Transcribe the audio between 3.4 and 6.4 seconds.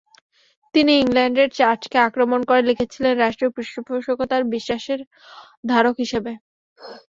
পৃষ্ঠপোষকতায় বিশ্বাসের ধারক হিসাবে।